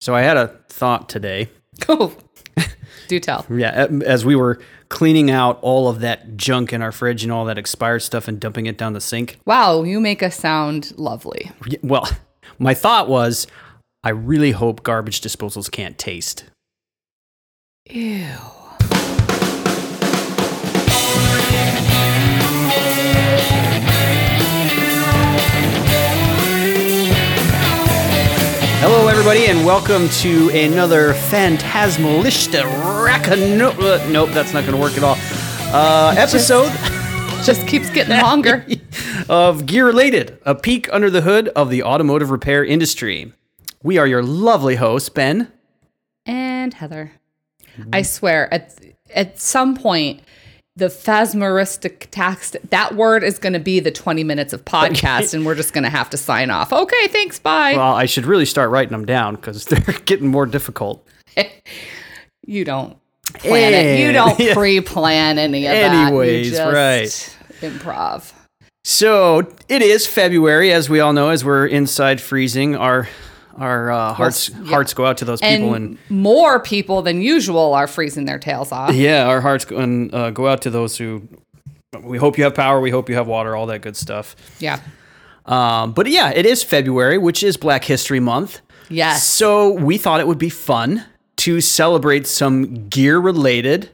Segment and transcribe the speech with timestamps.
[0.00, 1.48] So I had a thought today.
[1.86, 2.12] Go.
[3.08, 3.44] Do tell.
[3.50, 7.44] Yeah, as we were cleaning out all of that junk in our fridge and all
[7.44, 9.38] that expired stuff and dumping it down the sink.
[9.44, 11.50] Wow, you make us sound lovely.
[11.82, 12.08] Well,
[12.58, 13.46] my thought was
[14.02, 16.44] I really hope garbage disposals can't taste.
[17.90, 18.36] Ew.
[29.20, 32.64] Everybody, and welcome to another Phantasmalista
[33.04, 33.36] Racka.
[33.36, 35.16] No, uh, nope, that's not going to work at all.
[35.74, 36.70] Uh, episode
[37.44, 38.64] Just keeps getting longer.
[39.28, 43.34] of Gear Related, a peek under the hood of the automotive repair industry.
[43.82, 45.52] We are your lovely hosts, Ben.
[46.24, 47.12] and Heather.
[47.92, 48.74] I swear, at
[49.14, 50.22] at some point,
[50.80, 55.44] the phasmaristic tax that word is going to be the 20 minutes of podcast, and
[55.44, 56.72] we're just going to have to sign off.
[56.72, 57.74] Okay, thanks, bye.
[57.76, 61.06] Well, I should really start writing them down because they're getting more difficult.
[62.46, 62.96] you don't
[63.34, 64.00] plan it.
[64.00, 64.54] You don't Yeah.
[64.60, 66.68] pre-plan any of Anyways, that.
[66.68, 67.36] You right.
[67.60, 68.32] Improv.
[68.82, 72.74] So it is February, as we all know, as we're inside freezing.
[72.74, 73.06] Our
[73.56, 77.74] our uh, hearts hearts go out to those people, And and, more people than usual
[77.74, 78.94] are freezing their tails off.
[78.94, 81.22] yeah, our hearts go, and, uh, go out to those who.
[82.02, 82.80] We hope you have power.
[82.80, 83.56] We hope you have water.
[83.56, 84.36] All that good stuff.
[84.60, 84.80] Yeah.
[85.46, 88.60] Um, but yeah, it is February, which is Black History Month.
[88.88, 89.26] Yes.
[89.26, 91.04] So we thought it would be fun
[91.38, 93.90] to celebrate some gear-related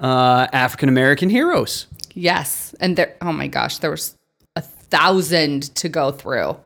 [0.00, 1.86] uh, African American heroes.
[2.14, 2.74] Yes.
[2.80, 4.16] And there, oh my gosh, there was
[4.56, 6.56] a thousand to go through.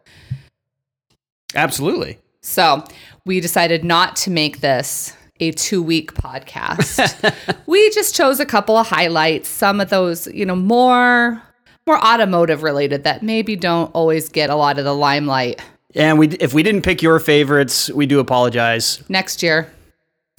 [1.55, 2.19] Absolutely.
[2.43, 2.85] So
[3.27, 7.35] we decided not to make this a two week podcast.
[7.67, 11.43] we just chose a couple of highlights, some of those, you know, more
[11.87, 15.61] more automotive related that maybe don't always get a lot of the limelight.
[15.95, 19.03] And we, if we didn't pick your favorites, we do apologize.
[19.09, 19.69] Next year,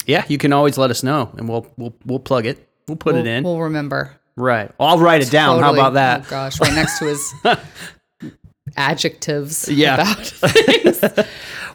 [0.06, 2.66] Yeah, you can always let us know, and we'll we'll we'll plug it.
[2.88, 3.44] We'll put we'll, it in.
[3.44, 4.18] we'll remember.
[4.36, 4.70] right.
[4.80, 5.60] I'll write it down.
[5.60, 6.22] How about that?
[6.26, 7.34] Oh gosh, right next to his
[8.76, 9.94] adjectives Yeah.
[9.94, 11.00] about things.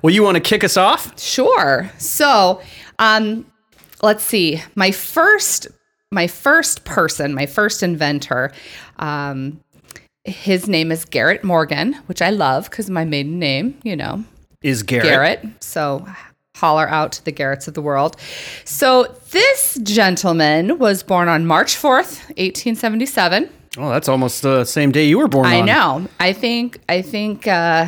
[0.02, 1.19] Well, you want to kick us off?
[1.19, 1.90] Sure.
[1.97, 2.62] So,
[3.00, 3.46] um,
[4.02, 4.62] let's see.
[4.75, 5.68] My first,
[6.12, 8.52] my first person, my first inventor,
[9.00, 9.59] um,
[10.24, 14.24] his name is Garrett Morgan, which I love because my maiden name, you know,
[14.62, 15.06] Is Garrett?
[15.08, 15.64] Garrett.
[15.64, 16.06] So
[16.56, 18.18] holler out to the Garretts of the world.
[18.66, 23.50] So this gentleman was born on March 4th, 1877.
[23.77, 25.45] Oh, that's almost the same day you were born.
[25.45, 25.65] I on.
[25.65, 26.07] know.
[26.19, 27.88] I think I think uh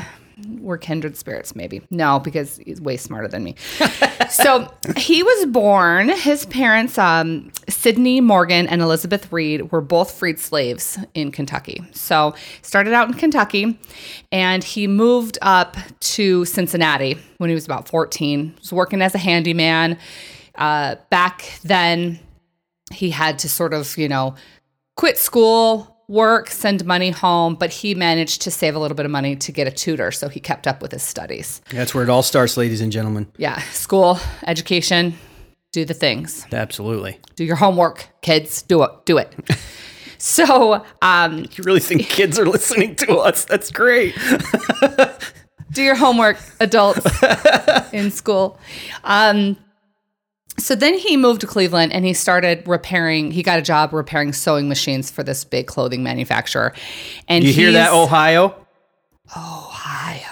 [0.60, 1.82] we're kindred spirits, maybe.
[1.90, 3.56] No, because he's way smarter than me.
[4.30, 6.10] so he was born.
[6.10, 11.84] His parents, um, Sidney Morgan and Elizabeth Reed, were both freed slaves in Kentucky.
[11.92, 13.80] So started out in Kentucky,
[14.32, 18.56] and he moved up to Cincinnati when he was about 14.
[18.60, 19.98] Was working as a handyman.
[20.56, 22.20] Uh, back then,
[22.92, 24.36] he had to sort of, you know,
[25.00, 29.12] quit school, work, send money home, but he managed to save a little bit of
[29.14, 31.62] money to get a tutor, so he kept up with his studies.
[31.72, 33.32] That's where it all starts, ladies and gentlemen.
[33.38, 35.18] Yeah, school, education,
[35.72, 36.46] do the things.
[36.52, 37.18] Absolutely.
[37.38, 38.62] Do your homework, kids.
[38.64, 38.92] Do it.
[39.06, 39.34] Do it.
[40.18, 43.46] so, um, You really think kids are listening to us?
[43.46, 44.18] That's great.
[45.72, 47.08] do your homework, adults
[47.94, 48.60] in school.
[49.06, 49.56] Um,
[50.62, 53.32] so then he moved to Cleveland and he started repairing.
[53.32, 56.74] He got a job repairing sewing machines for this big clothing manufacturer.
[57.28, 58.56] And You hear that, Ohio?
[59.36, 60.26] Ohio?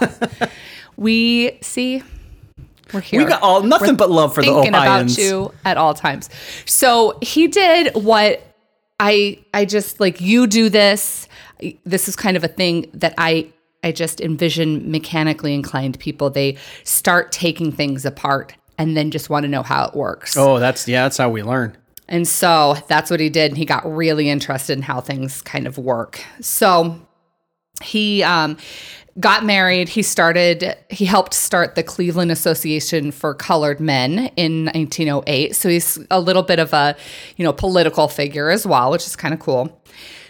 [1.00, 2.02] We see.
[2.92, 3.22] We're here.
[3.22, 5.16] We got all nothing but love for the thinking Ohioans.
[5.16, 6.28] about you at all times.
[6.66, 8.42] So he did what
[9.00, 11.26] I I just like you do this.
[11.86, 13.48] This is kind of a thing that I
[13.82, 16.28] I just envision mechanically inclined people.
[16.28, 20.38] They start taking things apart and then just want to know how it works.
[20.38, 21.02] Oh, that's yeah.
[21.02, 21.76] That's how we learn.
[22.08, 23.50] And so that's what he did.
[23.50, 26.24] And he got really interested in how things kind of work.
[26.40, 26.98] So
[27.82, 28.56] he um,
[29.20, 29.90] got married.
[29.90, 35.54] He started, he helped start the Cleveland Association for Colored Men in 1908.
[35.54, 36.96] So he's a little bit of a,
[37.36, 39.78] you know, political figure as well, which is kind of cool.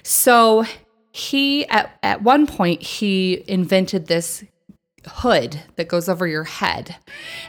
[0.03, 0.65] So
[1.13, 4.43] he, at, at one point, he invented this
[5.09, 6.97] hood that goes over your head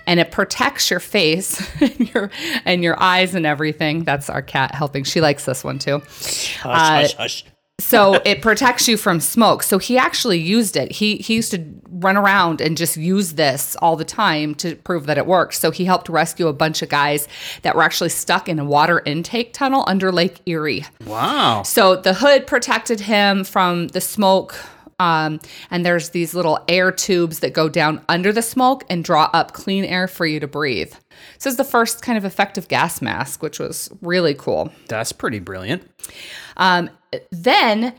[0.07, 2.31] and it protects your face and your
[2.65, 4.03] and your eyes and everything.
[4.03, 5.03] That's our cat helping.
[5.03, 5.99] She likes this one too.
[5.99, 7.45] Hush, Uh, hush, hush.
[7.79, 9.63] so it protects you from smoke.
[9.63, 10.91] So he actually used it.
[10.93, 15.05] He he used to run around and just use this all the time to prove
[15.07, 15.53] that it worked.
[15.55, 17.27] So he helped rescue a bunch of guys
[17.63, 20.85] that were actually stuck in a water intake tunnel under lake erie.
[21.05, 21.63] Wow.
[21.63, 24.55] so the hood protected him from the smoke
[25.01, 25.39] Um,
[25.71, 29.53] and there's these little air tubes that go down under the smoke and draw up
[29.53, 30.93] clean air for you to breathe.
[31.39, 34.71] So it's the first kind of effective gas mask, which was really cool.
[34.87, 35.89] That's pretty brilliant.
[36.55, 36.91] Um,
[37.31, 37.95] then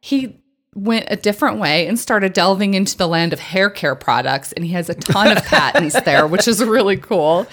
[0.00, 0.40] he
[0.74, 4.64] went a different way and started delving into the land of hair care products, and
[4.64, 7.46] he has a ton of patents there, which is really cool.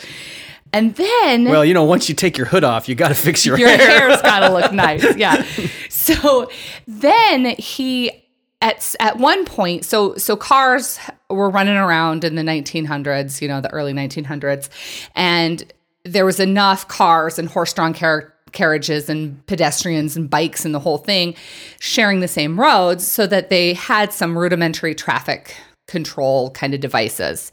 [0.72, 3.46] And then Well, you know, once you take your hood off, you got to fix
[3.46, 3.78] your, your hair.
[3.78, 5.18] Your hair's got to look nice.
[5.18, 5.46] Yeah.
[5.90, 6.50] So
[6.88, 8.23] then he
[8.64, 10.98] at at one point, so so cars
[11.30, 14.70] were running around in the 1900s, you know, the early 1900s,
[15.16, 15.72] and
[16.06, 20.98] there was enough cars and horse-drawn car- carriages and pedestrians and bikes and the whole
[20.98, 21.36] thing
[21.80, 25.56] sharing the same roads so that they had some rudimentary traffic
[25.88, 27.52] control kind of devices.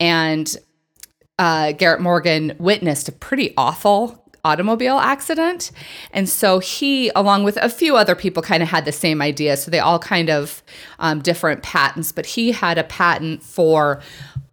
[0.00, 0.54] And
[1.38, 5.70] uh, Garrett Morgan witnessed a pretty awful automobile accident.
[6.12, 9.56] And so he, along with a few other people, kind of had the same idea.
[9.56, 10.62] So they all kind of
[10.98, 14.00] um, different patents, but he had a patent for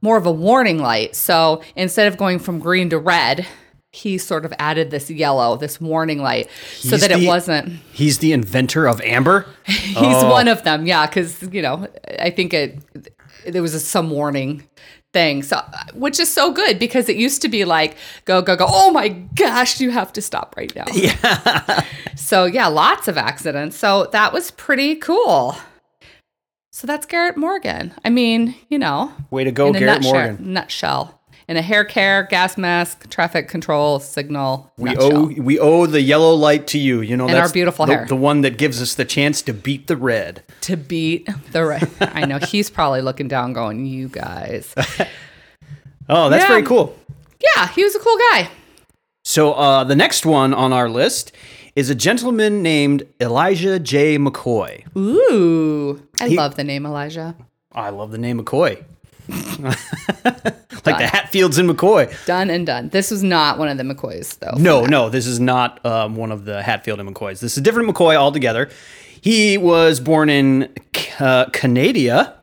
[0.01, 1.15] more of a warning light.
[1.15, 3.45] So instead of going from green to red,
[3.91, 6.49] he sort of added this yellow, this warning light,
[6.79, 7.69] so He's that it wasn't.
[7.93, 9.45] He's the inventor of amber.
[9.65, 10.29] He's Oh.
[10.29, 11.87] one of them, yeah, because you know
[12.19, 12.77] I think it
[13.47, 14.67] there was a, some warning
[15.15, 15.61] thing, so
[15.93, 17.95] which is so good because it used to be like
[18.25, 20.83] go go go, oh my gosh, you have to stop right now.
[20.93, 21.85] Yeah.
[22.17, 23.77] so yeah, lots of accidents.
[23.77, 25.55] So that was pretty cool.
[26.73, 27.93] So that's Garrett Morgan.
[28.03, 30.53] I mean, you know, Way to go, in a Garrett nutshell, Morgan.
[30.53, 31.21] nutshell.
[31.47, 34.71] In a hair care, gas mask, traffic control, signal.
[34.77, 35.15] We nutshell.
[35.15, 37.01] owe we owe the yellow light to you.
[37.01, 38.05] You know, And our beautiful the, hair.
[38.07, 40.41] the one that gives us the chance to beat the red.
[40.61, 41.87] to beat the red.
[42.01, 44.73] I know he's probably looking down, going, "You guys."
[46.07, 46.47] Oh, that's Yeah.
[46.49, 46.95] very cool.
[47.55, 48.49] Yeah, he was a cool guy.
[49.23, 51.31] So uh, the next one on our list
[51.75, 54.17] is a gentleman named Elijah J.
[54.19, 54.85] McCoy.
[54.95, 57.35] Ooh, I He- love the name Elijah.
[57.71, 58.83] I love the name McCoy.
[60.85, 62.25] like the Hatfields and McCoy.
[62.25, 62.89] Done and done.
[62.89, 64.57] This was not one of the McCoys, though.
[64.57, 67.39] No, no, this is not um, one of the Hatfield and McCoys.
[67.39, 68.69] This is a different McCoy altogether.
[69.21, 70.73] He was born in
[71.19, 72.35] uh, Canada.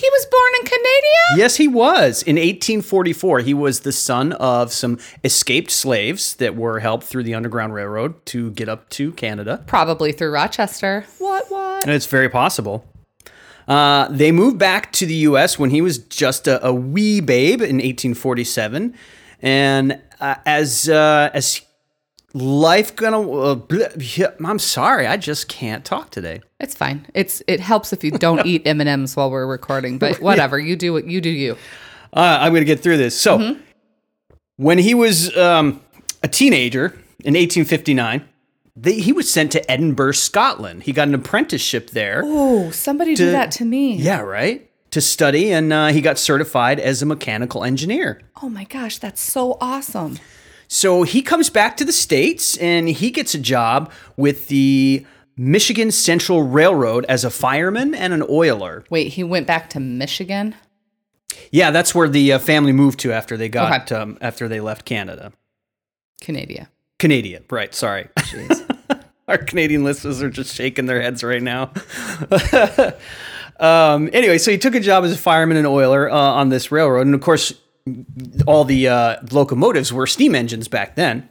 [0.00, 1.08] He was born in Canada.
[1.36, 2.22] Yes, he was.
[2.22, 7.34] In 1844, he was the son of some escaped slaves that were helped through the
[7.34, 9.62] Underground Railroad to get up to Canada.
[9.66, 11.06] Probably through Rochester.
[11.18, 11.50] What?
[11.50, 11.84] What?
[11.84, 12.84] And it's very possible.
[13.66, 15.58] Uh, they moved back to the U.S.
[15.58, 18.94] when he was just a, a wee babe in 1847,
[19.40, 21.62] and uh, as uh, as
[22.34, 26.40] life gonna, uh, bleh, I'm sorry, I just can't talk today.
[26.60, 27.06] It's fine.
[27.14, 29.98] It's it helps if you don't eat M and M's while we're recording.
[29.98, 31.30] But whatever, you do what you do.
[31.30, 31.56] You.
[32.12, 33.18] Uh, I'm gonna get through this.
[33.18, 33.56] So,
[34.56, 35.80] when he was um,
[36.22, 36.86] a teenager
[37.20, 38.28] in 1859,
[38.76, 40.82] they, he was sent to Edinburgh, Scotland.
[40.84, 42.22] He got an apprenticeship there.
[42.24, 43.96] Oh, somebody do that to me.
[43.96, 44.70] Yeah, right.
[44.90, 48.20] To study, and uh, he got certified as a mechanical engineer.
[48.42, 50.18] Oh my gosh, that's so awesome.
[50.68, 55.04] So he comes back to the States and he gets a job with the
[55.36, 58.84] Michigan Central Railroad as a fireman and an oiler.
[58.88, 60.54] Wait, he went back to Michigan.
[61.50, 64.00] Yeah, that's where the uh, family moved to after they got Okay.
[64.00, 65.32] um, after they left Canada.
[66.20, 66.68] Canada.
[67.04, 67.74] Canadian, right?
[67.74, 68.08] Sorry.
[69.28, 71.70] Our Canadian listeners are just shaking their heads right now.
[73.60, 76.72] um, anyway, so he took a job as a fireman and oiler uh, on this
[76.72, 77.52] railroad, and of course,
[78.46, 81.28] all the uh, locomotives were steam engines back then.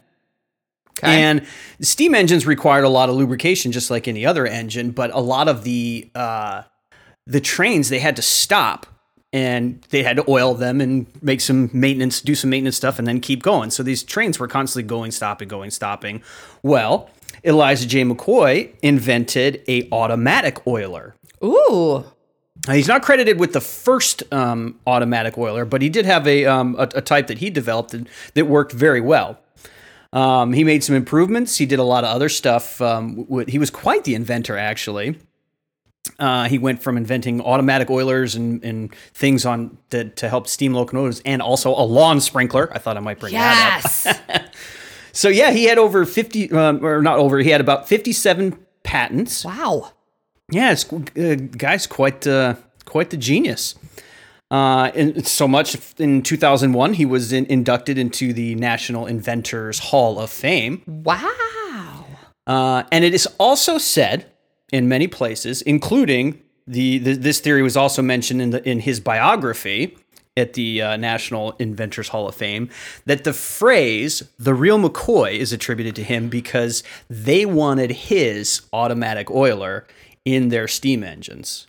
[1.00, 1.20] Okay.
[1.20, 1.44] And
[1.80, 4.92] steam engines required a lot of lubrication, just like any other engine.
[4.92, 6.62] But a lot of the uh,
[7.26, 8.86] the trains they had to stop
[9.34, 13.08] and they had to oil them and make some maintenance, do some maintenance stuff, and
[13.08, 13.68] then keep going.
[13.70, 16.22] So these trains were constantly going, stopping, going, stopping.
[16.62, 17.10] Well,
[17.44, 18.04] Elijah J.
[18.04, 21.16] McCoy invented a automatic oiler.
[21.42, 22.04] Ooh.
[22.68, 26.46] Now, he's not credited with the first um, automatic oiler, but he did have a,
[26.46, 29.40] um, a, a type that he developed that, that worked very well.
[30.12, 31.58] Um, he made some improvements.
[31.58, 32.80] He did a lot of other stuff.
[32.80, 35.18] Um, he was quite the inventor, actually.
[36.18, 40.72] Uh, he went from inventing automatic oilers and, and things on to, to help steam
[40.74, 42.72] locomotives, and also a lawn sprinkler.
[42.72, 44.42] I thought I might bring that up.
[45.16, 47.38] So yeah, he had over fifty, um, or not over.
[47.38, 49.44] He had about fifty-seven patents.
[49.44, 49.92] wow.
[50.50, 53.76] Yeah, it's uh, guy's quite uh, quite the genius.
[54.50, 60.18] Uh, and so much in 2001, he was in, inducted into the National Inventors Hall
[60.18, 60.82] of Fame.
[60.86, 62.04] Wow.
[62.46, 64.26] Uh, and it is also said
[64.74, 68.98] in many places, including the, the this theory was also mentioned in the in his
[68.98, 69.96] biography
[70.36, 72.68] at the uh, National Inventors Hall of Fame,
[73.06, 79.30] that the phrase "the real McCoy" is attributed to him because they wanted his automatic
[79.30, 79.86] oiler
[80.24, 81.68] in their steam engines.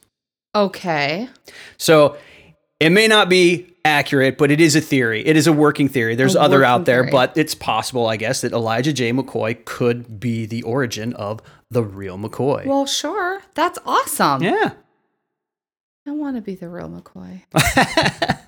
[0.56, 1.30] Okay.
[1.78, 2.18] So
[2.80, 5.24] it may not be accurate, but it is a theory.
[5.28, 6.16] It is a working theory.
[6.16, 7.12] There's A other out there, theory.
[7.12, 9.12] but it's possible, I guess, that Elijah J.
[9.12, 11.42] McCoy could be the origin of
[11.72, 12.66] the real McCoy.
[12.66, 13.42] Well, sure.
[13.54, 14.44] That's awesome.
[14.44, 14.74] yeah.
[16.08, 17.42] I want to be the real McCoy.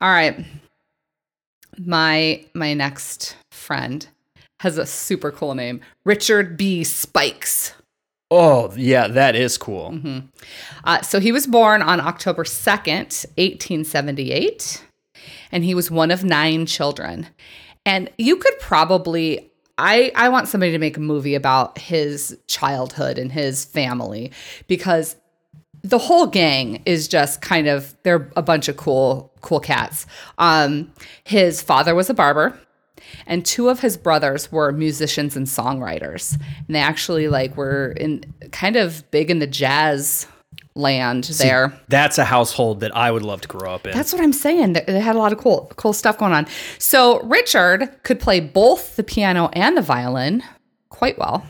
[0.00, 0.44] All right.
[1.78, 4.06] My my next friend
[4.60, 5.80] has a super cool name.
[6.04, 6.84] Richard B.
[6.84, 7.74] Spikes.
[8.30, 9.98] Oh, yeah, that is cool.
[10.84, 14.84] Uh, so he was born on October 2nd, 1878,
[15.50, 17.26] and he was one of nine children.
[17.84, 19.49] And you could probably,
[19.80, 24.30] I, I want somebody to make a movie about his childhood and his family
[24.68, 25.16] because
[25.82, 30.04] the whole gang is just kind of, they're a bunch of cool, cool cats.
[30.36, 30.92] Um,
[31.24, 32.58] his father was a barber
[33.26, 38.22] and two of his brothers were musicians and songwriters and they actually like were in
[38.52, 40.26] kind of big in the jazz
[40.74, 41.78] land there.
[41.88, 43.92] That's a household that I would love to grow up in.
[43.92, 44.74] that's what i'm saying.
[44.74, 46.46] They, they had a lot of cool cool stuff going on.
[46.78, 50.42] So richard could play both the piano and the violin
[50.88, 51.44] quite well.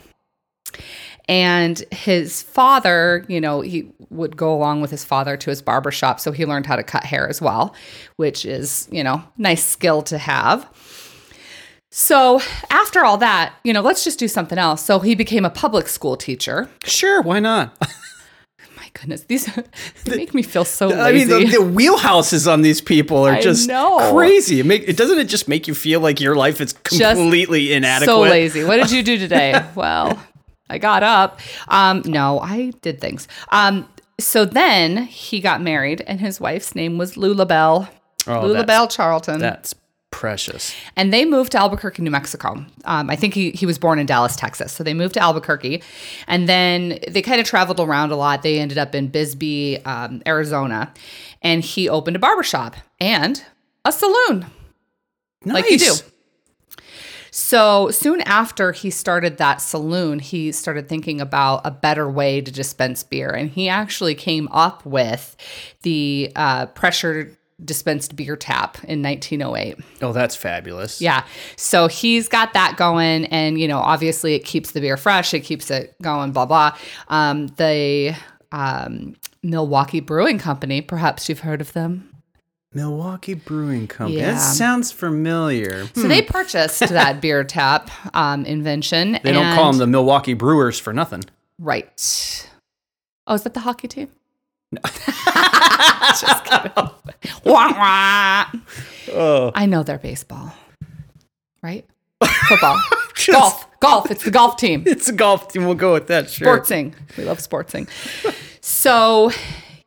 [1.29, 5.93] And his father you know he would go along with his father to his barber
[5.93, 7.75] shop so he learned how to cut hair as well
[8.17, 10.69] which is you know nice skill to have.
[11.93, 14.83] So after all that you know let's just do something else.
[14.83, 16.71] So he became a public school teacher.
[16.85, 17.77] Sure, why not?
[18.95, 19.47] goodness these
[20.05, 23.33] they make me feel so lazy I mean, the, the wheelhouses on these people are
[23.33, 24.13] I just know.
[24.13, 24.61] crazy.
[24.61, 28.07] It, make, it doesn't it just make you feel like your life is completely inadequate?
[28.07, 28.65] So lazy.
[28.65, 29.65] What did you do today?
[29.75, 30.19] well,
[30.69, 31.41] I got up.
[31.69, 33.29] Um, no, I did things.
[33.51, 37.89] Um, so then he got married, and his wife's name was Lula Bell.
[38.27, 39.41] Oh, Lula Bell Charlton.
[39.41, 39.75] That's
[40.11, 40.75] precious.
[40.97, 42.65] and they moved to Albuquerque, New Mexico.
[42.85, 44.73] Um, I think he, he was born in Dallas, Texas.
[44.73, 45.83] So they moved to Albuquerque.
[46.27, 48.43] And then they kind of traveled around a lot.
[48.43, 50.93] They ended up in Bisbee, um, Arizona.
[51.43, 53.43] And he opened a barbershop and
[53.85, 54.47] a saloon.
[55.45, 55.55] Nice.
[55.55, 55.95] like you do.
[57.31, 62.51] So soon after he started that saloon, he started thinking about a better way to
[62.51, 63.31] dispense beer.
[63.31, 65.37] And he actually came up with
[65.83, 69.79] the uh, pressure dispensed beer tap in 1908.
[70.03, 71.01] Oh, that's fabulous.
[71.01, 71.25] Yeah.
[71.57, 73.27] So he's got that going.
[73.27, 76.77] And, you know, obviously it keeps the beer fresh, it keeps it going, blah, blah.
[77.09, 78.15] Um, the
[78.53, 82.07] um, Milwaukee Brewing Company, perhaps you've heard of them.
[82.73, 84.21] Milwaukee Brewing Company.
[84.21, 84.33] Yeah.
[84.33, 85.87] That sounds familiar.
[85.95, 89.19] So they purchased that beer tap um, invention.
[89.25, 91.25] They don't call them the Milwaukee Brewers for nothing.
[91.59, 92.49] Right.
[93.27, 94.09] Oh, is that the hockey team?
[96.19, 96.73] Just kidding.
[97.45, 98.47] Wah, wah.
[99.13, 99.53] Oh.
[99.55, 100.53] I know they're baseball,
[101.63, 101.85] right?
[102.49, 102.81] Football,
[103.31, 104.11] golf, golf.
[104.11, 104.85] It's the golf team.
[104.87, 105.65] It's a golf team.
[105.65, 106.31] We'll go with that.
[106.31, 106.59] Sure.
[106.59, 106.95] Sportsing.
[107.17, 107.89] We love sportsing.
[108.63, 109.31] so,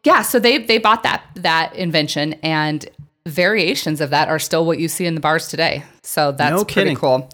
[0.03, 0.21] yeah.
[0.21, 2.87] So they they bought that that invention and
[3.25, 5.83] variations of that are still what you see in the bars today.
[6.03, 7.29] So that's No pretty cool.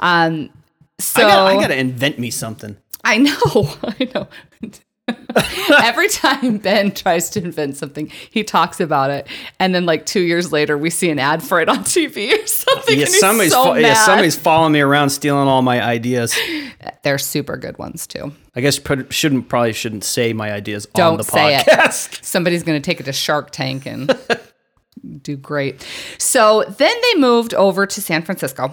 [0.00, 0.50] Um,
[0.98, 2.76] so I gotta, I gotta invent me something.
[3.04, 3.32] I know,
[3.82, 4.28] I know.
[5.82, 9.28] Every time Ben tries to invent something, he talks about it,
[9.60, 12.46] and then like two years later, we see an ad for it on TV or
[12.46, 12.98] something.
[12.98, 16.36] Yeah, somebody's so fo- yeah, somebody's following me around, stealing all my ideas.
[17.02, 18.32] They're super good ones too.
[18.56, 21.92] I guess shouldn't probably shouldn't say my ideas Don't the say it.
[22.24, 24.18] Somebody's going to take it to Shark Tank and
[25.22, 25.86] do great.
[26.18, 28.72] So then they moved over to San Francisco.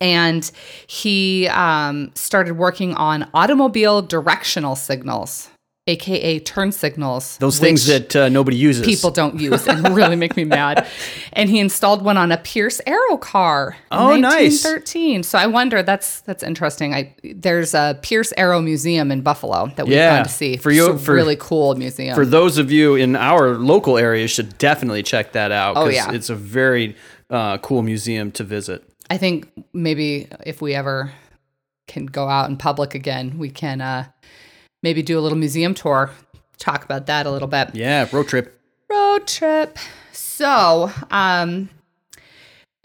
[0.00, 0.50] And
[0.86, 5.50] he um, started working on automobile directional signals,
[5.86, 7.36] aka turn signals.
[7.38, 8.86] Those things that uh, nobody uses.
[8.86, 10.86] people don't use and really make me mad.
[11.32, 13.76] And he installed one on a Pierce Arrow car.
[13.92, 14.64] in Oh, nice.
[14.64, 15.22] 1913.
[15.22, 16.92] So I wonder that's that's interesting.
[16.94, 20.16] I there's a Pierce Arrow museum in Buffalo that we've Yeah.
[20.16, 20.56] gone to see.
[20.56, 22.14] For you- It's a for- really cool museum.
[22.16, 25.76] For those of you in our local area, should definitely check that out.
[25.76, 26.10] Oh, yeah.
[26.10, 26.96] it's a very
[27.30, 28.82] uh, cool museum to visit.
[29.10, 31.12] I think maybe if we ever
[31.88, 34.06] can go out in public again, we can uh,
[34.82, 36.12] maybe do a little museum tour.
[36.58, 37.74] Talk about that a little bit.
[37.74, 38.58] Yeah, road trip.
[38.88, 39.78] road trip.
[40.12, 41.68] So, um,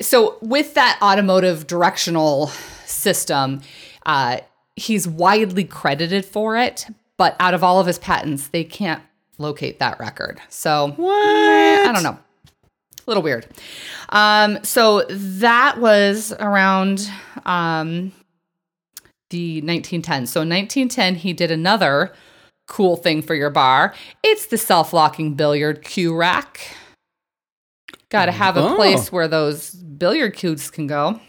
[0.01, 2.47] so with that automotive directional
[2.85, 3.61] system,
[4.05, 4.39] uh,
[4.75, 9.03] he's widely credited for it, but out of all of his patents, they can't
[9.37, 10.41] locate that record.
[10.49, 11.13] So, What?
[11.87, 12.17] I don't know.
[13.07, 13.47] Little weird.
[14.09, 17.09] Um, so that was around
[17.45, 18.11] um,
[19.29, 20.27] the 1910s.
[20.29, 22.13] So in 1910, he did another
[22.67, 23.93] cool thing for your bar.
[24.23, 26.75] It's the self-locking billiard cue rack.
[28.09, 28.75] Got to have a Oh.
[28.75, 31.19] place where those billiard cues can go.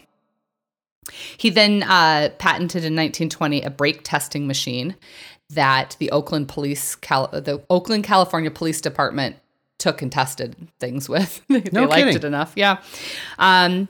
[1.37, 4.95] He then uh, patented in 1920 a brake testing machine
[5.51, 9.37] that the Oakland Police, Cal- the Oakland, California Police Department
[9.77, 11.41] took and tested things with.
[11.49, 12.15] they No liked kidding.
[12.15, 12.53] it enough.
[12.55, 12.77] Yeah.
[13.39, 13.87] Um,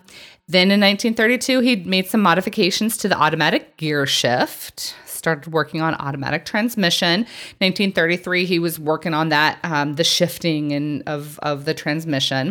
[0.50, 4.96] then in 1932, he made some modifications to the automatic gear shift.
[5.06, 7.22] Started working on automatic transmission.
[7.60, 12.50] 1933, he was working on that, um, the shifting and of of the transmission.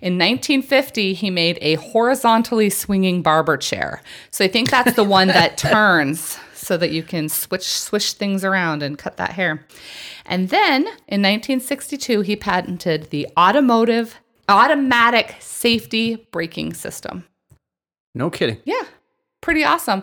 [0.00, 4.00] In 1950, he made a horizontally swinging barber chair.
[4.30, 8.44] So I think that's the one that turns so that you can switch swish things
[8.44, 9.66] around and cut that hair.
[10.26, 14.20] And then in 1962, he patented the automotive
[14.50, 17.24] automatic safety braking system.
[18.14, 18.60] No kidding.
[18.64, 18.82] Yeah,
[19.40, 20.02] pretty awesome.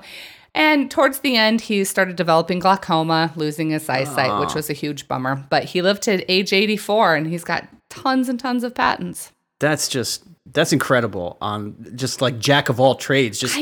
[0.56, 4.56] And towards the end, he started developing glaucoma, losing his eyesight, which ah.
[4.56, 5.46] was a huge bummer.
[5.50, 9.32] But he lived to age 84 and he's got tons and tons of patents.
[9.60, 11.38] That's just that's incredible.
[11.42, 13.40] On just like jack of all trades.
[13.40, 13.56] Just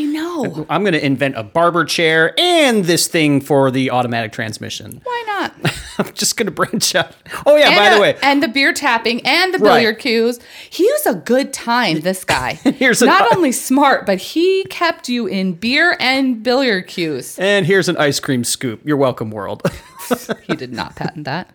[0.43, 0.65] Know.
[0.69, 5.01] I'm going to invent a barber chair and this thing for the automatic transmission.
[5.03, 5.53] Why not?
[6.00, 7.15] I'm just going to branch out.
[7.45, 9.69] Oh yeah, by and, the way, and the beer tapping and the Right.
[9.75, 10.39] billiard cues.
[10.69, 12.53] He was a good time, this guy.
[12.63, 17.38] Here's an- Not only smart, but he kept you in beer and billiard cues.
[17.39, 18.81] and here's an ice cream scoop.
[18.83, 19.62] You're welcome, world.
[20.43, 21.50] He did not patent that.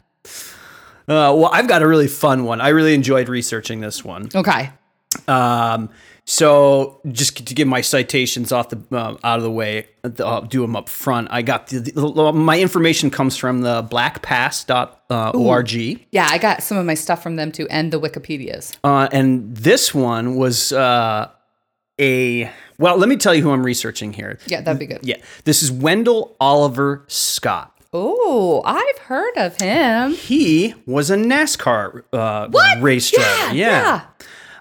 [1.06, 2.60] Uh, well, I've got a really fun one.
[2.62, 4.30] I really enjoyed researching this one.
[4.34, 4.70] Okay.
[5.26, 5.90] Um,
[6.30, 10.60] so just to get my citations off the uh, out of the way, uh, do
[10.60, 11.28] them up front.
[11.30, 16.06] I got the, the, my information comes from the blackpast.org.
[16.12, 18.76] Yeah, I got some of my stuff from them too, and the Wikipedias.
[18.84, 21.30] Uh, and this one was uh,
[21.98, 22.98] a well.
[22.98, 24.38] Let me tell you who I'm researching here.
[24.46, 25.00] Yeah, that'd be good.
[25.02, 27.74] Yeah, this is Wendell Oliver Scott.
[27.90, 30.12] Oh, I've heard of him.
[30.12, 32.50] He was a NASCAR uh,
[32.82, 33.54] race driver.
[33.54, 34.04] yeah.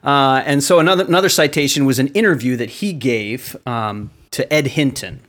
[0.07, 4.67] Uh, and so another another citation was an interview that he gave um, to Ed
[4.67, 5.19] Hinton.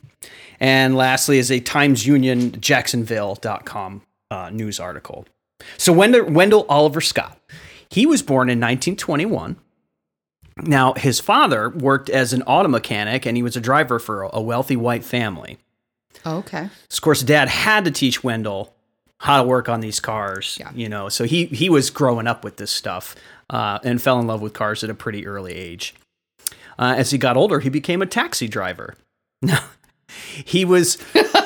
[0.60, 5.26] And lastly is a Times Union Jacksonville.com uh, news article.
[5.76, 7.38] So Wendell, Wendell Oliver Scott,
[7.90, 9.56] he was born in 1921.
[10.62, 14.40] Now, his father worked as an auto mechanic and he was a driver for a-
[14.40, 15.58] wealthy white family.
[16.24, 16.68] Okay.
[16.90, 18.74] Of course, dad had to teach Wendell
[19.18, 20.56] how to work on these cars.
[20.60, 20.70] Yeah.
[20.74, 23.14] You know, so he he was growing up with this stuff
[23.50, 25.94] uh, and fell in love with cars at a pretty early age.
[26.78, 28.94] Uh, as he got older, he became a taxi driver.
[29.42, 29.64] Now,
[30.44, 30.96] he was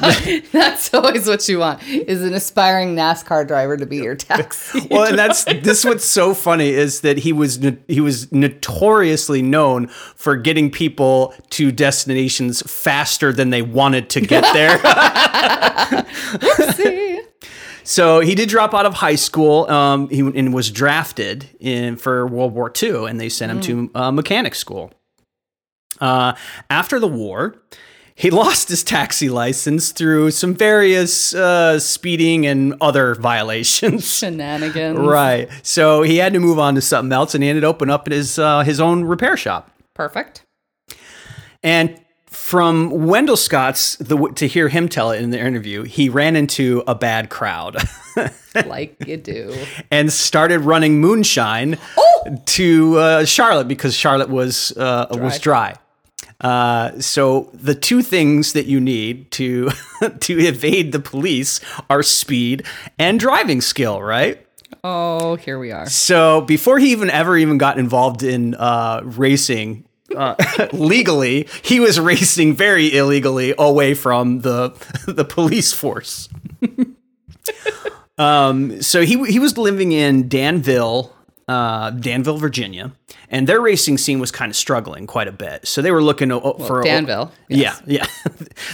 [0.53, 4.87] That's always what you want is an aspiring NASCAR driver to be your taxi.
[4.91, 5.85] well, and that's this.
[5.85, 11.71] What's so funny is that he was he was notoriously known for getting people to
[11.71, 14.79] destinations faster than they wanted to get there.
[17.85, 19.69] So he did drop out of high school.
[19.71, 23.91] Um, he and was drafted in for World War II, and they sent him to
[23.99, 24.93] uh, mechanic school.
[26.01, 26.35] Uh,
[26.71, 27.57] after the war,
[28.15, 34.17] he lost his taxi license through some various uh, speeding and other violations.
[34.19, 34.99] Shenanigans.
[34.99, 35.49] right.
[35.63, 38.09] So he had to move on to something else, and he ended up opening up
[38.09, 39.71] his uh, his own repair shop.
[39.95, 40.45] Perfect.
[41.63, 42.02] And
[42.53, 46.85] from Wendell Scott's, the, to hear him tell it in the interview, he ran into
[46.87, 47.79] a bad crowd.
[48.67, 49.57] Like you do.
[49.91, 51.79] and started running moonshine
[52.45, 55.77] to uh, Charlotte because Charlotte was uh, was dry.
[56.39, 59.71] Uh, so the two things that you need to
[60.21, 62.67] to evade the police are speed
[62.99, 64.47] and driving skill, right?
[64.85, 65.87] Oh, here we are.
[65.87, 70.35] So before he even ever even got involved in uh, racing uh,
[70.73, 74.71] legally, he was racing very illegally away from the
[75.07, 76.29] the police force.
[78.19, 81.15] um, so he he was living in Danville,
[81.49, 82.93] uh, Danville, Virginia,
[83.29, 85.67] and their racing scene was kind of struggling quite a bit.
[85.67, 88.07] So they were looking to, for Danville, Yeah, yeah.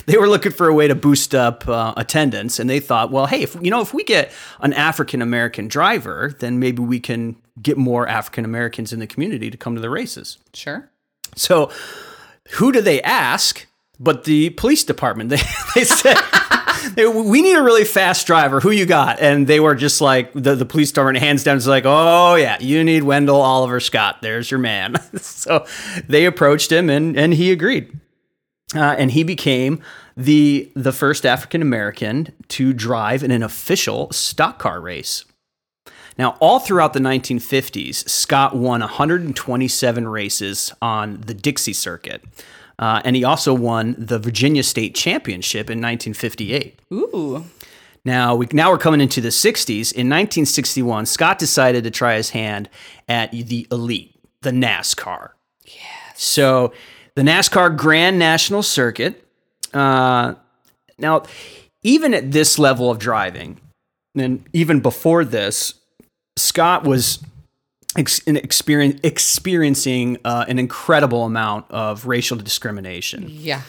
[0.06, 3.26] they were looking for a way to boost up uh, attendance, and they thought, well,
[3.26, 7.36] hey, if you know, if we get an African American driver, then maybe we can
[7.60, 10.38] get more African Americans in the community to come to the races.
[10.52, 10.90] Sure.
[11.38, 11.70] So,
[12.52, 13.66] who do they ask?
[14.00, 15.30] But the police department.
[15.38, 15.42] They
[15.74, 16.16] they said.
[16.96, 18.60] We need a really fast driver.
[18.60, 19.20] Who you got?
[19.20, 21.56] And they were just like the, the police department hands down.
[21.56, 24.22] Is like, oh yeah, you need Wendell Oliver Scott.
[24.22, 24.94] There's your man.
[25.20, 25.66] so
[26.08, 27.92] they approached him, and and he agreed.
[28.74, 29.82] Uh, and he became
[30.16, 35.24] the the first African American to drive in an official stock car race.
[36.18, 42.22] Now, all throughout the 1950s, Scott won 127 races on the Dixie Circuit.
[42.78, 46.80] Uh, and he also won the Virginia State Championship in 1958.
[46.92, 47.44] Ooh.
[48.04, 49.92] Now, we, now we're coming into the 60s.
[49.92, 52.68] In 1961, Scott decided to try his hand
[53.08, 55.30] at the elite, the NASCAR.
[55.64, 56.22] Yes.
[56.22, 56.72] So,
[57.14, 59.24] the NASCAR Grand National Circuit.
[59.74, 60.34] Uh,
[60.98, 61.24] now,
[61.82, 63.60] even at this level of driving,
[64.14, 65.74] and even before this,
[66.38, 67.18] Scott was
[67.96, 73.26] ex- experience, experiencing uh, an incredible amount of racial discrimination.
[73.28, 73.62] Yeah.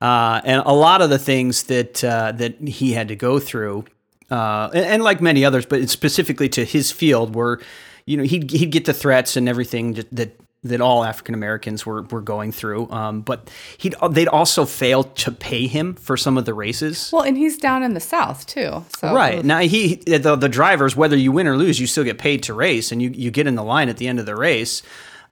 [0.00, 3.84] Uh, and a lot of the things that uh, that he had to go through,
[4.30, 7.60] uh, and, and, like many others, but specifically to his field, were
[8.06, 11.86] you know he'd he'd get the threats and everything that, that that all African Americans
[11.86, 12.90] were were going through.
[12.90, 17.10] Um, but he they'd also failed to pay him for some of the races.
[17.12, 18.84] Well, and he's down in the South too.
[18.98, 22.18] So right now, he the the drivers, whether you win or lose, you still get
[22.18, 24.36] paid to race, and you you get in the line at the end of the
[24.36, 24.82] race.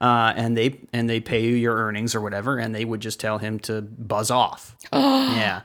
[0.01, 3.19] Uh, and they and they pay you your earnings or whatever, and they would just
[3.19, 4.75] tell him to buzz off.
[4.93, 5.61] yeah.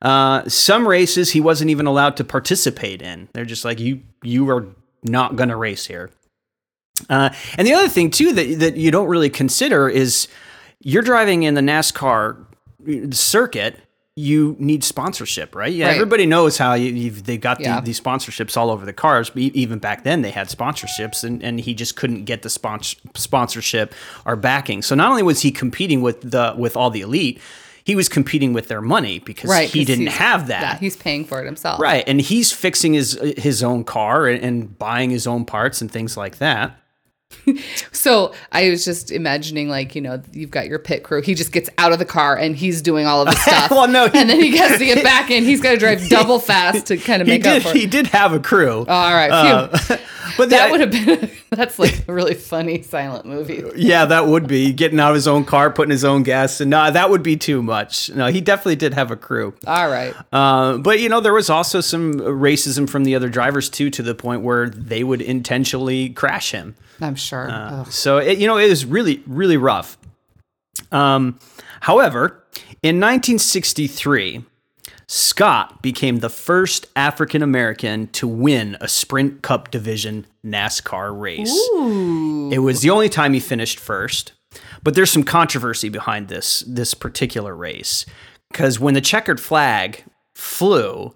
[0.00, 3.28] Uh, some races he wasn't even allowed to participate in.
[3.32, 4.66] They're just like you you are
[5.02, 6.10] not going to race here.
[7.08, 10.28] Uh, and the other thing too that that you don't really consider is
[10.80, 12.44] you're driving in the NASCAR
[13.12, 13.80] circuit.
[14.16, 15.72] You need sponsorship, right?
[15.72, 15.94] Yeah, right.
[15.94, 17.80] everybody knows how you, they got yeah.
[17.80, 19.30] the, these sponsorships all over the cars.
[19.30, 22.96] But even back then, they had sponsorships, and, and he just couldn't get the sponsor,
[23.16, 23.92] sponsorship
[24.24, 24.82] or backing.
[24.82, 27.40] So not only was he competing with the with all the elite,
[27.82, 30.62] he was competing with their money because right, he didn't have that.
[30.62, 31.80] Yeah, he's paying for it himself.
[31.80, 35.90] Right, and he's fixing his his own car and, and buying his own parts and
[35.90, 36.78] things like that.
[37.92, 41.22] so I was just imagining, like, you know, you've got your pit crew.
[41.22, 43.70] He just gets out of the car and he's doing all of the stuff.
[43.70, 45.44] well, no, he, and then he has to get back in.
[45.44, 47.76] He's got to drive double fast to kind of make did, up for.
[47.76, 48.84] He did have a crew.
[48.86, 49.68] Oh, all right, uh,
[50.36, 53.62] but that would have been that's like a really funny silent movie.
[53.76, 56.70] Yeah, that would be getting out of his own car, putting his own gas, and
[56.70, 58.10] no, that would be too much.
[58.10, 59.54] No, he definitely did have a crew.
[59.66, 63.68] All right, uh, but you know, there was also some racism from the other drivers
[63.68, 66.74] too, to the point where they would intentionally crash him.
[67.00, 67.23] I'm sure.
[67.50, 69.98] Uh, so it, you know, it was really, really rough.
[70.92, 71.38] Um,
[71.80, 72.44] however,
[72.82, 74.44] in 1963,
[75.06, 81.52] Scott became the first African American to win a Sprint Cup Division NASCAR race.
[81.74, 82.50] Ooh.
[82.52, 84.32] It was the only time he finished first,
[84.82, 88.06] but there's some controversy behind this this particular race
[88.50, 91.14] because when the checkered flag flew,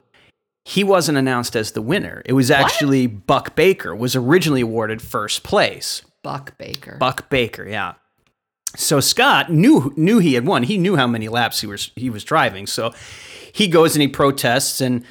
[0.68, 2.20] he wasn't announced as the winner.
[2.26, 3.26] It was actually what?
[3.26, 6.02] Buck Baker was originally awarded first place.
[6.22, 6.98] Buck Baker.
[7.00, 7.94] Buck Baker, yeah.
[8.76, 10.64] So Scott knew knew he had won.
[10.64, 12.66] He knew how many laps he was he was driving.
[12.66, 12.92] So
[13.50, 15.06] he goes and he protests and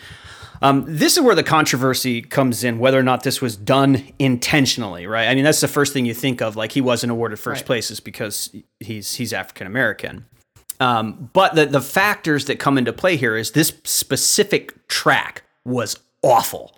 [0.62, 5.08] um, this is where the controversy comes in, whether or not this was done intentionally,
[5.08, 5.28] right?
[5.28, 7.66] I mean, that's the first thing you think of, like he wasn't awarded first right.
[7.66, 10.26] place is because he's he's African American.
[10.80, 16.00] Um, but the the factors that come into play here is this specific track was
[16.24, 16.76] awful.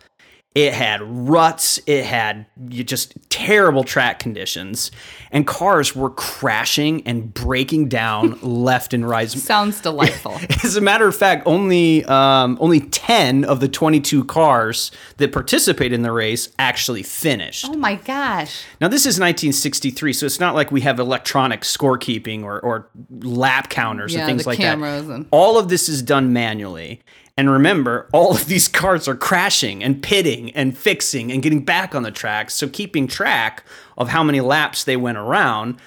[0.56, 4.90] It had ruts, it had just terrible track conditions,
[5.32, 9.30] and cars were crashing and breaking down left and right.
[9.30, 10.40] Sounds delightful.
[10.64, 15.32] As a matter of fact, only um, only ten of the twenty two cars that
[15.32, 17.66] participated in the race actually finished.
[17.70, 18.64] Oh my gosh!
[18.82, 22.90] Now this is 1963, so it's not like we have electronic scorekeeping or, or
[23.22, 24.80] lap counters yeah, and things like that.
[24.80, 27.02] And- All of this is done manually.
[27.40, 31.96] And remember, all of these cars are crashing and pitting and fixing and getting back
[31.96, 32.54] on the tracks.
[32.54, 33.64] So keeping track
[33.98, 35.80] of how many laps they went around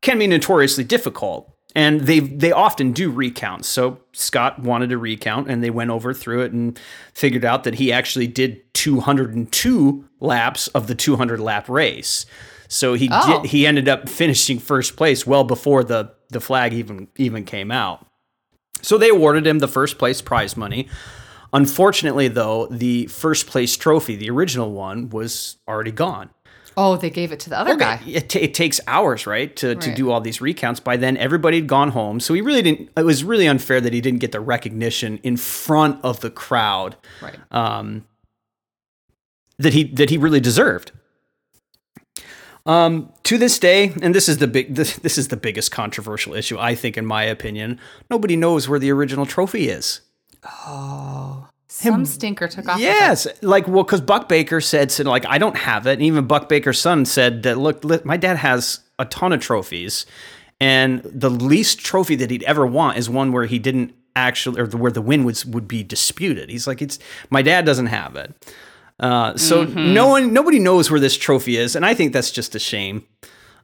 [0.00, 1.54] can be notoriously difficult.
[1.74, 3.68] And they they often do recounts.
[3.68, 6.80] So Scott wanted to recount, and they went over through it and
[7.12, 12.24] figured out that he actually did 202 laps of the 200 lap race.
[12.66, 13.42] So he oh.
[13.42, 17.70] did, he ended up finishing first place well before the the flag even even came
[17.70, 18.06] out.
[18.82, 20.88] So they awarded him the first place prize money.
[21.52, 26.30] Unfortunately, though, the first place trophy, the original one, was already gone.
[26.80, 27.80] Oh, they gave it to the other okay.
[27.80, 28.02] guy.
[28.06, 29.80] It, t- it, takes hours, right, to, right.
[29.80, 30.78] to do all these recounts.
[30.78, 32.90] By then, everybody had gone home, so he really didn't.
[32.96, 36.94] It was really unfair that he didn't get the recognition in front of the crowd,
[37.20, 37.36] right?
[37.50, 38.06] Um,
[39.58, 40.92] that he that he really deserved.
[42.68, 46.34] Um, to this day, and this is the big this, this is the biggest controversial
[46.34, 47.80] issue I think, in my opinion.
[48.10, 50.02] Nobody knows where the original trophy is.
[50.44, 52.78] Oh, some stinker took off.
[52.78, 56.26] Yes, like well, because Buck Baker said, said like I don't have it, and even
[56.26, 60.04] Buck Baker's son said that look, my dad has a ton of trophies,
[60.60, 64.66] and the least trophy that he'd ever want is one where he didn't actually, or
[64.66, 66.50] where the win was would be disputed.
[66.50, 66.98] He's like, it's
[67.30, 68.54] my dad doesn't have it.
[69.00, 69.94] Uh, so mm-hmm.
[69.94, 73.06] no one, nobody knows where this trophy is, and I think that's just a shame.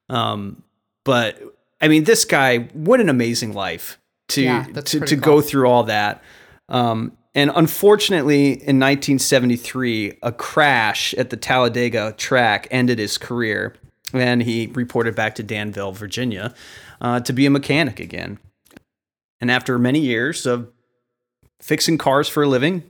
[0.09, 0.63] Um,
[1.05, 1.41] but
[1.81, 5.19] I mean, this guy, what an amazing life to yeah, to, to cool.
[5.19, 6.23] go through all that.
[6.69, 13.75] Um, and unfortunately, in 1973, a crash at the Talladega track ended his career,
[14.13, 16.55] and he reported back to Danville, Virginia,
[17.01, 18.39] uh, to be a mechanic again.
[19.41, 20.71] And after many years of
[21.65, 22.83] fixing cars for a living.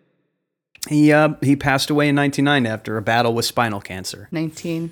[0.88, 4.28] He uh, he passed away in 1990 after a battle with spinal cancer.
[4.30, 4.90] 19,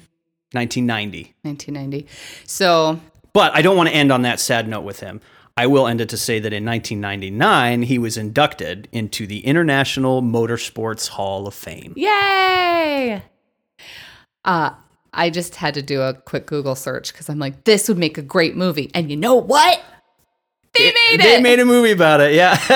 [0.52, 1.34] 1990.
[1.42, 2.06] 1990.
[2.46, 3.00] So
[3.32, 5.20] But I don't want to end on that sad note with him.
[5.56, 10.22] I will end it to say that in 1999 he was inducted into the International
[10.22, 11.92] Motorsports Hall of Fame.
[11.96, 13.22] Yay!
[14.44, 14.70] Uh,
[15.12, 18.16] I just had to do a quick Google search because I'm like, this would make
[18.16, 18.90] a great movie.
[18.94, 19.82] And you know what?
[20.74, 21.22] They made it.
[21.22, 22.34] They made a movie about it.
[22.34, 22.56] Yeah.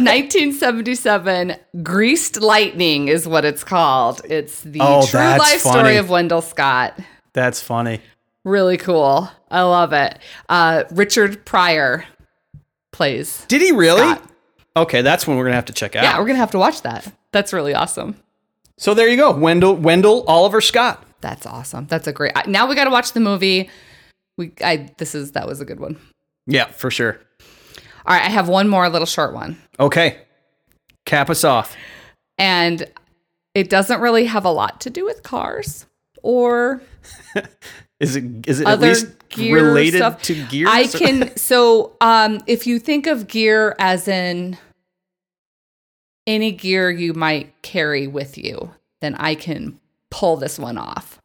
[0.00, 4.20] 1977, Greased Lightning is what it's called.
[4.24, 5.78] It's the Oh, true life funny.
[5.80, 6.98] story of Wendell Scott.
[7.32, 8.00] That's funny.
[8.44, 9.30] Really cool.
[9.50, 10.18] I love it.
[10.48, 12.04] Uh, Richard Pryor
[12.92, 13.44] plays.
[13.48, 14.00] Did he really?
[14.00, 14.22] Scott.
[14.76, 16.04] Okay, that's one we're gonna have to check out.
[16.04, 17.10] Yeah, we're gonna have to watch that.
[17.32, 18.16] That's really awesome.
[18.78, 21.04] So there you go, Wendell Wendell Oliver Scott.
[21.20, 21.86] That's awesome.
[21.86, 22.32] That's a great.
[22.46, 23.68] Now we got to watch the movie.
[24.38, 25.98] We, I, this is that was a good one.
[26.46, 27.20] Yeah, for sure.
[28.06, 29.60] All right, I have one more little short one.
[29.78, 30.18] Okay,
[31.04, 31.76] cap us off.
[32.38, 32.86] and
[33.54, 35.86] it doesn't really have a lot to do with cars
[36.22, 36.80] or
[38.00, 40.22] Is it is it at least gear related stuff.
[40.22, 40.66] to gear?
[40.68, 44.56] I can so um if you think of gear as in
[46.26, 49.78] any gear you might carry with you, then I can
[50.10, 51.20] pull this one off.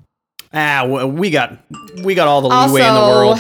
[0.54, 1.60] Ah, we got
[2.04, 3.40] we got all the leeway in the world.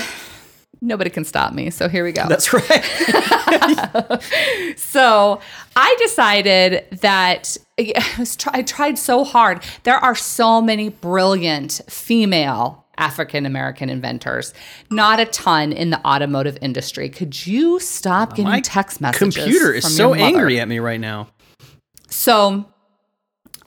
[0.85, 1.69] Nobody can stop me.
[1.69, 2.27] So here we go.
[2.27, 4.21] That's right.
[4.77, 5.39] So
[5.75, 7.93] I decided that I,
[8.37, 9.63] try- I tried so hard.
[9.83, 14.53] There are so many brilliant female African American inventors,
[14.89, 17.09] not a ton in the automotive industry.
[17.09, 19.35] Could you stop getting My text messages?
[19.35, 21.27] The computer is so angry at me right now.
[22.09, 22.65] So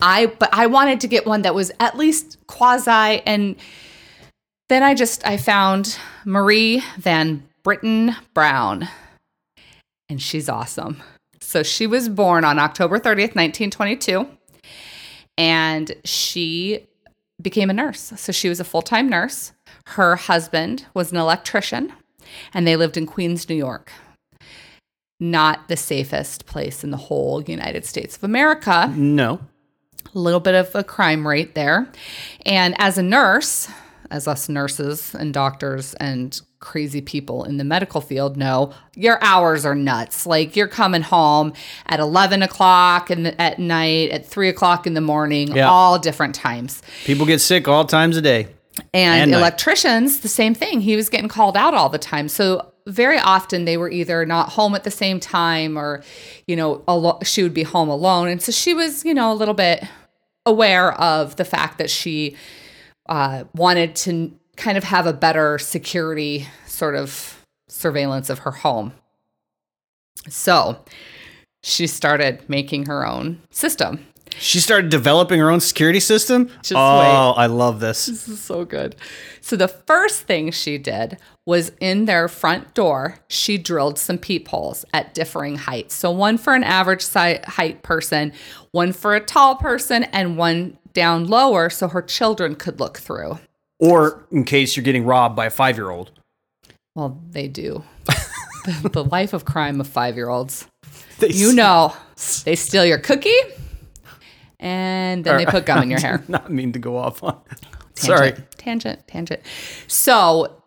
[0.01, 2.91] I but I wanted to get one that was at least quasi
[3.27, 3.57] and
[4.69, 8.89] then I just I found Marie Van Brittan Brown.
[10.09, 11.03] And she's awesome.
[11.41, 14.29] So she was born on October 30th, 1922.
[15.37, 16.87] And she
[17.41, 18.13] became a nurse.
[18.17, 19.53] So she was a full-time nurse.
[19.87, 21.93] Her husband was an electrician
[22.53, 23.93] and they lived in Queens, New York
[25.21, 28.93] not the safest place in the whole United States of America.
[28.97, 29.41] No.
[30.15, 31.91] A little bit of a crime rate there.
[32.47, 33.69] And as a nurse,
[34.11, 39.65] as us nurses and doctors and crazy people in the medical field know, your hours
[39.65, 40.27] are nuts.
[40.27, 41.53] Like you're coming home
[41.87, 45.69] at 11 o'clock the, at night, at 3 o'clock in the morning, Yeah.
[45.69, 46.83] all different times.
[47.05, 48.49] People get sick all times a day.
[48.95, 49.39] And, And night.
[49.39, 50.81] electricians, the same thing.
[50.81, 52.29] He was getting called out all the time.
[52.29, 56.03] So very often they were either not home at the same time or,
[56.47, 58.29] you know, alo- she would be home alone.
[58.29, 59.85] And so she was, you know, a little bit
[60.47, 62.35] aware of the fact that she
[63.09, 68.93] uh, wanted to kind of have a better security sort of surveillance of her home.
[70.29, 70.85] So
[71.63, 74.05] she started making her own system.
[74.39, 76.49] She started developing her own security system.
[76.63, 77.43] Just oh, wait.
[77.43, 78.07] I love this.
[78.07, 78.95] This is so good.
[79.41, 84.85] So the first thing she did was in their front door, she drilled some peepholes
[84.93, 85.95] at differing heights.
[85.95, 88.33] So one for an average height person,
[88.73, 93.39] one for a tall person, and one down lower so her children could look through.
[93.79, 96.11] Or in case you're getting robbed by a five year old.
[96.97, 97.85] Well, they do.
[98.65, 100.67] the, the life of crime of five year olds.
[101.21, 101.97] You know,
[102.45, 103.41] they steal your cookie
[104.61, 106.23] and then they put gum in your hair.
[106.29, 107.37] Not mean to go off on.
[107.95, 108.31] Sorry.
[108.31, 109.41] Tangent, tangent, tangent.
[109.89, 110.63] So,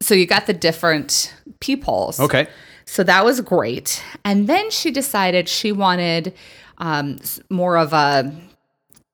[0.00, 2.20] so you got the different peepholes.
[2.20, 2.46] Okay.
[2.84, 4.00] So that was great.
[4.24, 6.34] And then she decided she wanted
[6.78, 7.18] um,
[7.50, 8.32] more of a,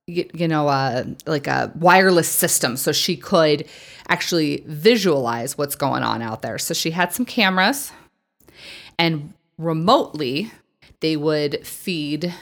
[0.07, 3.69] you know, uh, like a wireless system so she could
[4.09, 6.59] actually visualize what's going on out there.
[6.59, 7.93] So she had some cameras
[8.99, 10.51] and remotely
[11.01, 12.35] they would feed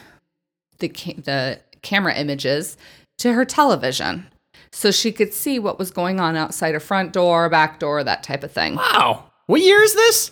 [0.79, 2.77] the, ca- the camera images
[3.19, 4.27] to her television
[4.71, 8.23] so she could see what was going on outside her front door, back door, that
[8.23, 8.75] type of thing.
[8.75, 9.25] Wow.
[9.45, 10.31] What year is this?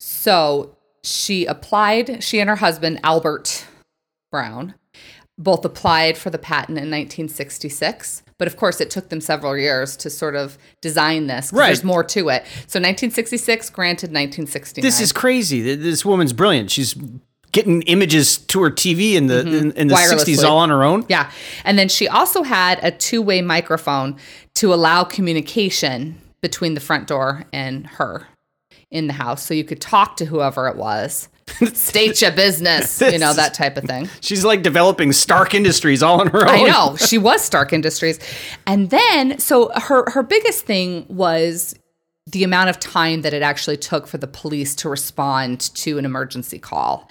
[0.00, 3.66] So she applied, she and her husband, Albert
[4.30, 4.74] Brown,
[5.38, 8.22] both applied for the patent in 1966.
[8.38, 11.52] But of course, it took them several years to sort of design this.
[11.52, 11.66] Right.
[11.66, 12.44] There's more to it.
[12.66, 14.82] So 1966, granted 1969.
[14.82, 15.74] This is crazy.
[15.74, 16.70] This woman's brilliant.
[16.70, 16.94] She's
[17.52, 20.14] getting images to her TV in the in, in the Mm-hmm.
[20.14, 20.36] Wirelessly.
[20.36, 21.04] 60s all on her own.
[21.08, 21.30] Yeah.
[21.64, 24.16] And then she also had a two way microphone
[24.54, 28.26] to allow communication between the front door and her
[28.90, 29.46] in the house.
[29.46, 31.28] So you could talk to whoever it was,
[31.74, 34.08] state your business, you know, that type of thing.
[34.20, 36.48] She's like developing Stark Industries all on her own.
[36.48, 38.18] I know she was Stark Industries,
[38.66, 41.74] and then so her her biggest thing was
[42.26, 46.04] the amount of time that it actually took for the police to respond to an
[46.04, 47.10] emergency call.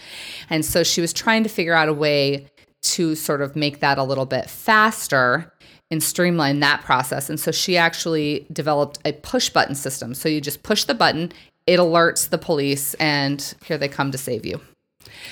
[0.49, 2.47] And so she was trying to figure out a way
[2.81, 5.51] to sort of make that a little bit faster
[5.91, 7.29] and streamline that process.
[7.29, 10.13] And so she actually developed a push button system.
[10.13, 11.33] So you just push the button,
[11.67, 14.59] it alerts the police, and here they come to save you.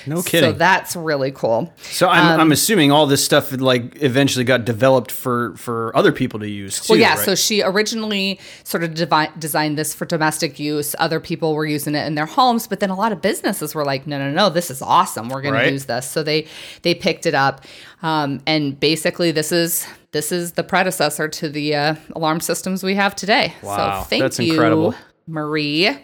[0.06, 0.52] No kidding.
[0.52, 1.72] So that's really cool.
[1.82, 6.12] So I'm, Um, I'm assuming all this stuff like eventually got developed for for other
[6.12, 6.92] people to use too.
[6.92, 7.14] Well, yeah.
[7.16, 7.18] right?
[7.18, 10.94] So she originally sort of devi- designed this for domestic use.
[10.98, 13.84] Other people were using it in their homes, but then a lot of businesses were
[13.84, 15.28] like, "No, no, no, this is awesome.
[15.28, 15.66] We're going Right.
[15.66, 16.46] to use this." So they
[16.82, 17.64] they picked it up,
[18.02, 22.94] um, and basically, this is this is the predecessor to the uh, alarm systems we
[22.94, 23.54] have today.
[23.62, 24.94] Wow, so thank that's you, incredible.
[25.26, 25.96] Marie.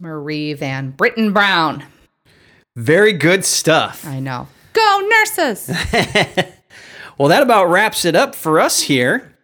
[0.00, 1.84] Marie Van Brittan Brown.
[2.76, 4.06] very good stuff.
[4.06, 4.46] I know.
[4.72, 5.70] Go nurses.
[7.18, 9.36] Well, that about wraps it up for us here.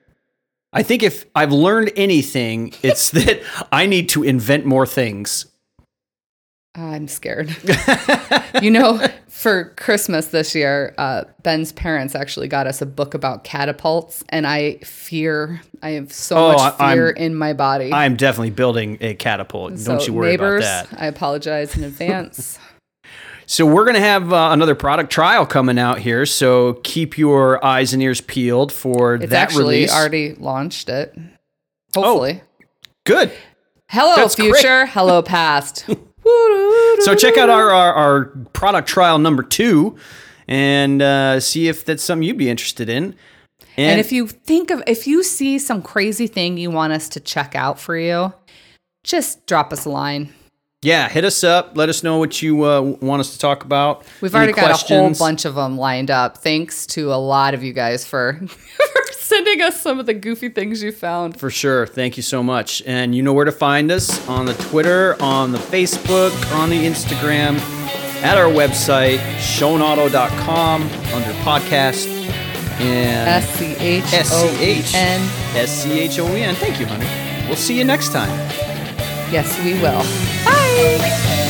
[0.73, 5.47] I think if I've learned anything, it's that I need to invent more things.
[6.77, 7.55] I'm scared.
[8.63, 13.45] you know, for Christmas this year, uh, Ben's parents actually got us a book about
[13.45, 17.93] catapults, and I fear, I have so Oh, much I- I'm- fear in my body.
[17.93, 19.79] I'm definitely building a catapult.
[19.79, 21.01] so, Don't you worry neighbors, about that.
[21.01, 22.59] I apologize in advance.
[23.47, 26.25] So we're going to have uh, another product trial coming out here.
[26.25, 29.93] So keep your eyes and ears peeled for It's that actually release.
[29.93, 31.15] already launched it.
[31.95, 32.41] Hopefully.
[33.05, 33.33] Good.
[33.91, 34.55] Hello, That's great.
[34.55, 34.87] future.
[34.87, 35.85] Hello, past.
[37.01, 39.97] So check out our, our, our product trial number two
[40.49, 43.15] and uh, see if that's something you'd be interested in.
[43.77, 47.21] And if you think of, if you see some crazy thing you want us to
[47.21, 48.33] check out for you,
[49.03, 50.33] just drop us a line.
[50.83, 51.77] yeah, hit us up.
[51.77, 54.05] Let us know what you uh, want us to talk about.
[54.21, 56.39] We've Any already got a whole bunch of them lined up.
[56.39, 60.51] Thanks to a lot of you guys for, for sending us some of the goofy
[60.51, 61.41] things you found.
[61.41, 61.87] For sure.
[61.87, 62.83] Thank you so much.
[62.87, 66.85] And you know where to find us on the Twitter, on the Facebook, on the
[66.85, 67.59] Instagram,
[68.23, 72.09] at our website, shonauto.com, under podcast.
[72.81, 74.59] And S C H O
[74.95, 75.21] N.
[75.57, 76.55] S C H O E N.
[76.57, 77.07] Thank you, honey.
[77.47, 78.31] We'll see you next time.
[79.31, 80.03] Yes, we will.
[80.45, 81.44] Bye.